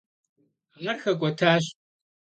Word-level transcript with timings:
Ar 0.89 0.97
xek'uetaş. 1.03 1.65